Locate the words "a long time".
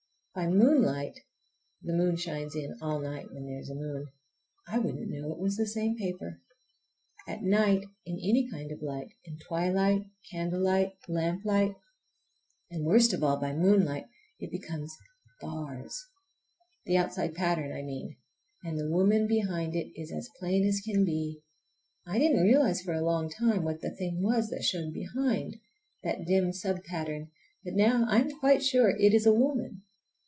22.93-23.63